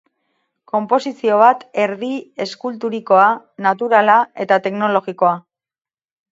Konposizio 0.69 1.37
bat 1.43 1.61
erdi 1.83 2.09
eskulturikoa, 2.47 3.29
naturala 3.69 4.19
eta 4.47 4.61
teknologikoa. 4.67 5.39